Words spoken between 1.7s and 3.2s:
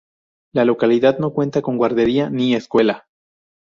guardería ni escuela.